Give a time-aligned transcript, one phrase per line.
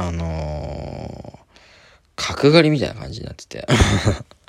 [0.00, 1.38] あのー、
[2.16, 3.66] 角刈りみたいな感じになってて。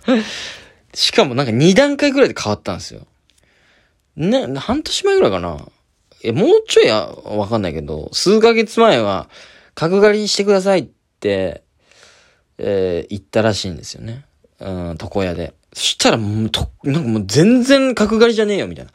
[0.93, 3.05] しかもなんか2段階ぐらいで変わったんですよ。
[4.15, 5.67] ね、半年前ぐらいかな。
[6.23, 9.29] え、もうちょいや、わかんないけど、数ヶ月前は、
[9.75, 11.63] 角刈りにしてくださいって、
[12.57, 14.25] えー、言ったらしいんですよね。
[14.59, 15.53] うん、床屋で。
[15.73, 18.91] そしたらもう、と、なんかもう全然角刈りじゃねえよ、みたいな。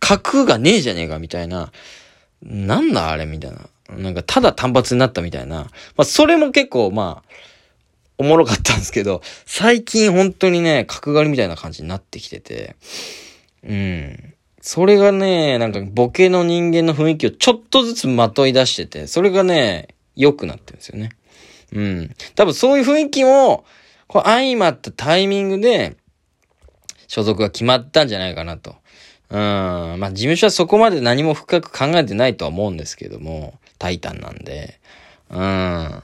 [0.00, 1.70] 角がねえじゃねえか、みたいな。
[2.42, 3.58] なんだあれみたいな。
[3.98, 5.56] なんかただ単発になったみたいな。
[5.56, 7.32] まあそれも結構まあ、
[8.18, 12.76] おもろかったんですけど、最近本当にね、角刈りみたいな感じになってきてて、
[13.64, 14.34] うん。
[14.60, 21.10] それがね、なんかボケの人間の雰囲気をちょっとずつまとい出してて、それがね、良くなってるんですよね。
[21.72, 22.14] うん。
[22.36, 23.64] 多分そういう雰囲気も、
[24.06, 25.96] こう相まったタイミングで、
[27.08, 28.76] 所属が決まったんじゃないかなと。
[29.30, 29.38] うん。
[29.38, 34.78] まあ、事務所はそこまで何も深く考えてないとは思うんですけども、タイタンなんで。
[35.28, 36.02] うん。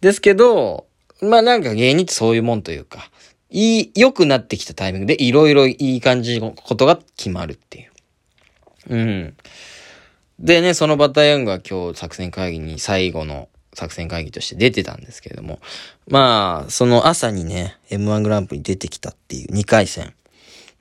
[0.00, 0.86] ですけど、
[1.20, 3.10] まあなんか芸人ってそういうもんというか、
[3.50, 7.90] いい、良くなってきたタイミングでいろいろいい感じのことが決まるっていう。
[8.88, 9.36] うん。
[10.38, 15.60] でね、そのバタヤングは今日作戦会議に最後の作戦会議として出てたんですけれども、
[16.08, 20.14] まあ、その朝にね、M1 グランプリ出てきたっていう2回戦。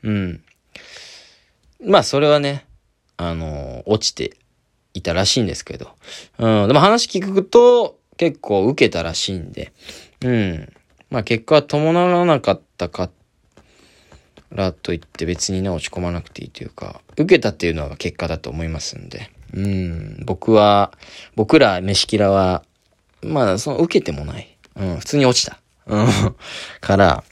[0.04, 0.42] うん。
[1.84, 2.66] まあ、それはね、
[3.18, 4.38] あのー、落ちて
[4.94, 5.92] いたらしいんですけど。
[6.38, 6.68] うん。
[6.68, 9.72] でも話聞くと、結構受けたらしいんで。
[10.22, 10.74] うん。
[11.10, 13.10] まあ、結果は伴わなかったか
[14.52, 19.32] らといって別にね、落ち込まなくていいというか、受けたっていうのは結果だと思いますんで。
[19.54, 20.24] うん。
[20.26, 20.94] 僕は、
[21.36, 22.64] 僕ら飯キラは、
[23.24, 24.58] まあ、その受けてもない。
[24.76, 24.98] うん。
[24.98, 25.60] 普通に落ちた。
[25.88, 26.08] うん。
[26.80, 27.24] から、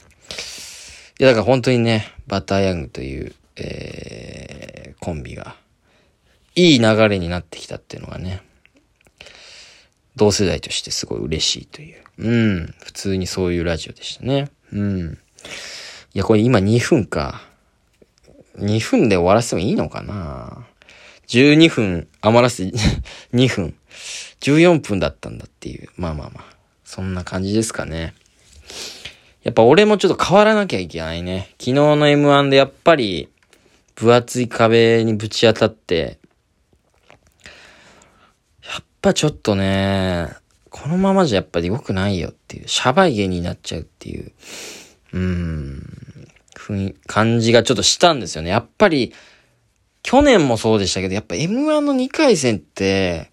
[1.18, 5.56] いや、だから本当にね、バターヤングという、えー、コンビが、
[6.60, 8.42] いい流れになってきたっていうのがね、
[10.16, 12.02] 同世代としてすごい嬉しいという。
[12.18, 12.74] うん。
[12.84, 14.50] 普通にそういうラジオでしたね。
[14.72, 15.18] うん。
[16.14, 17.42] いや、これ今2分か。
[18.58, 20.66] 2分で終わらせてもいいのかな
[21.28, 22.76] ?12 分余らせ て
[23.32, 23.74] 2分。
[24.40, 25.88] 14分だったんだっていう。
[25.96, 26.44] まあまあまあ。
[26.84, 28.14] そんな感じですかね。
[29.42, 31.48] やっぱ俺もちょっと変わらなきゃいけないね。
[31.52, 33.28] 昨日の M1 でやっぱり
[33.94, 36.18] 分厚い壁にぶち当たって、
[39.00, 40.28] ぱちょっとね、
[40.70, 44.32] このままじゃやっぱり良くないよっていう、シャバい芸になっちゃうっていう、
[45.12, 48.50] うーん、雰囲感じがちょっとしたんですよね。
[48.50, 49.12] やっぱり、
[50.02, 53.30] 去年もそうでしたけど、やっぱ M1 の2回戦って、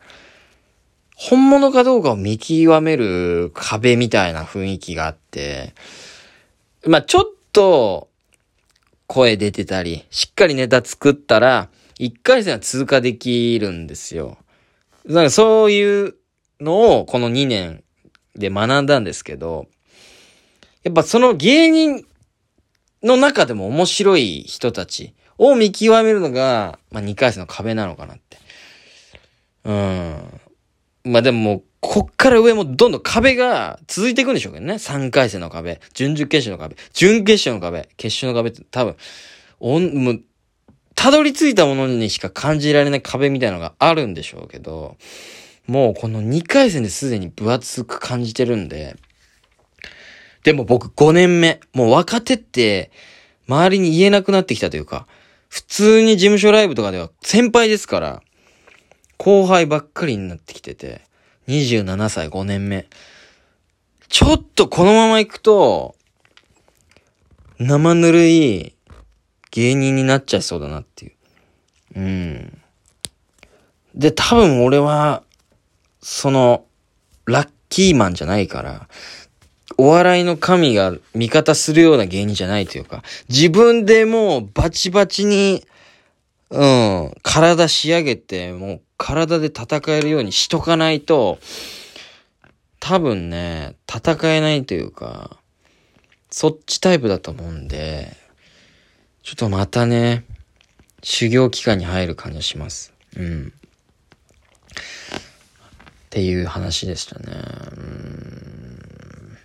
[1.15, 5.73] 本物かどうかを見極める壁みたいな雰囲気があって、
[6.85, 7.23] まあちょっ
[7.53, 8.09] と、
[9.07, 11.69] 声出てたり、しっかりネタ作ったら、
[11.99, 14.37] 1回戦は通過できるんですよ。
[15.07, 16.15] なんかそういう
[16.59, 17.83] のをこの2年
[18.35, 19.67] で学んだんですけど、
[20.83, 22.05] やっぱその芸人
[23.03, 28.37] の中でも面白い人たちを見極めるのが、まあ2回戦の壁なのかなって。
[29.63, 30.41] うん。
[31.05, 34.73] まあでももう、こっから上もどんどん壁が続いていくんでしょうけどね。
[34.73, 38.95] 3回戦の壁、準々決勝の壁、準決勝の壁、決勝の壁って多分、
[39.59, 40.21] おん、もう、
[40.97, 44.97] たどり着いたものにしか感じられない壁みたいのがあるんでしょうけど、
[45.67, 48.97] もうこの2回戦ですでに分厚く感じてるんで、
[50.43, 52.91] でも僕5年目、もう若手って
[53.47, 55.05] 周りに言えなくなってきたというか、
[55.49, 58.23] 普通に事務所ライブとかでは先輩ですから、
[59.17, 61.01] 後輩ばっかりになってきてて、
[61.47, 62.87] 27歳5年目。
[64.09, 65.95] ちょっとこのまま行くと、
[67.59, 68.73] 生ぬるい
[69.51, 71.11] 芸人になっちゃいそうだなっていう。
[71.95, 72.61] うん。
[73.95, 75.23] で、多分俺は、
[76.01, 76.65] その、
[77.25, 78.87] ラッキーマンじゃないから、
[79.77, 85.65] お笑いの神が味方するような芸人じゃないというか、自分でもうバチバチに、
[86.49, 91.39] うん、体仕上げて、もう体で戦えるようにしとかないと、
[92.79, 95.37] 多分ね、戦えないというか、
[96.29, 98.15] そっちタイプだと思うんで、
[99.27, 100.23] ちょっとまたね、
[101.03, 102.93] 修行期間に入る感じします。
[103.17, 103.51] うん。
[103.51, 103.51] っ
[106.09, 107.25] ていう話でしたね。
[107.75, 109.37] うん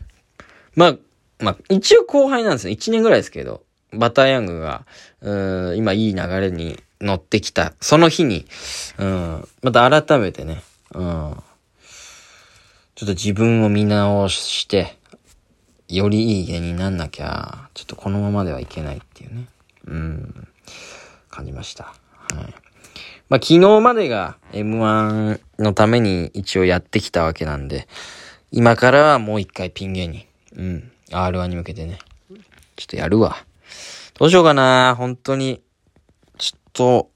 [0.76, 0.96] まあ、
[1.40, 2.76] まあ、一応後輩なんですよ。
[2.76, 4.86] 1年ぐらいですけど、バターヤングが、
[5.20, 8.46] うん、今いい流れに乗ってきた、その日に、
[8.98, 10.62] うん、また改めてね、
[10.94, 11.36] うん、
[12.94, 14.96] ちょっと自分を見直して、
[15.88, 19.48] よりいい芸人になんなきゃ、ちょっとこのままではいけないっていうね。
[19.86, 20.48] うん、
[21.30, 21.84] 感じました。
[21.84, 21.92] は
[22.48, 22.54] い。
[23.28, 27.88] まあ、昨日までが M1 のために一応やってきたわけなんで、
[28.50, 30.26] 今からはもう一回ピン芸人。
[30.54, 30.92] うん。
[31.10, 31.98] R1 に向けてね。
[32.76, 33.36] ちょっとやるわ。
[34.18, 35.62] どうしようかな本当に。
[36.36, 37.10] ちょっと、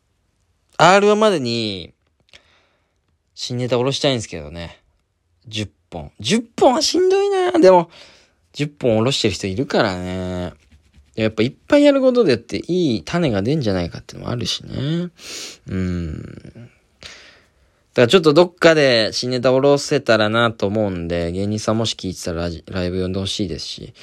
[0.78, 1.92] R1 までに、
[3.34, 4.80] 新ネタ下ろしたいんですけどね。
[5.48, 6.12] 10本。
[6.20, 7.90] 10本はしんどいなでも、
[8.54, 10.54] 10本下ろしてる人いるからね。
[11.16, 15.10] やっぱいっぱいやることでっていい種が出んじゃないかってのもあるしね。
[15.68, 16.70] うん。
[17.94, 23.94] だからちょっとどっかで新ネタ下ろせたらなと思うんで、芸人さんもし聞いてたらライブ呼んでほしいですし、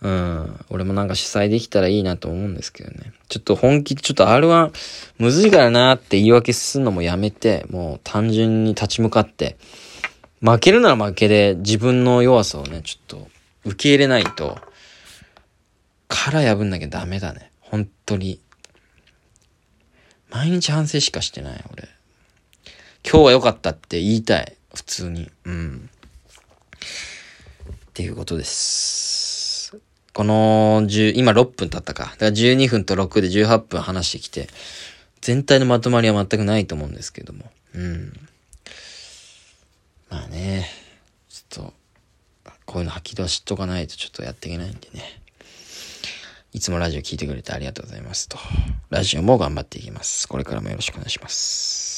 [0.00, 0.58] うん。
[0.70, 3.12] 俺もなんか主催できたらいいなと思うんですけどね。
[3.28, 4.72] ちょっと本気、ちょっと R1
[5.18, 9.56] むずいからなって言い訳するのもやめて、もう単純に立ち向かって、
[10.40, 13.28] 負けるなら負けで自分の弱さをね、ちょっと
[13.64, 14.58] 受け入れないと、
[16.24, 17.50] 殻破んなきゃダメだね。
[17.60, 18.40] 本当に。
[20.30, 21.86] 毎日反省しかしてない、俺。
[23.06, 24.56] 今日は良かったって言いたい。
[24.74, 25.30] 普通に。
[25.44, 25.90] うん。
[27.66, 29.76] っていうことです。
[30.14, 32.04] この10、今6分経ったか。
[32.04, 34.48] だから12分と6で18分話してきて、
[35.20, 37.50] 全体のまとまりは全くないと思うんですけども。
[37.74, 38.12] うん。
[40.08, 40.70] まあね、
[41.28, 41.74] ちょっと、
[42.64, 45.20] こういうの吐き出しとかないとちょっとやっていけないんでね。
[46.54, 48.38] いつもラジオ聞いてくれてありがとうございますと。
[48.88, 50.28] ラジオも頑張っていきます。
[50.28, 51.94] これからもよろしくお願いします。